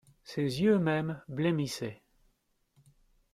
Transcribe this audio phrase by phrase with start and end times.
[0.23, 2.01] Ses yeux mêmes blêmissaient.